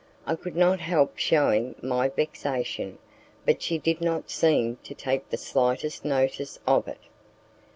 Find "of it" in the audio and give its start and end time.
6.65-6.97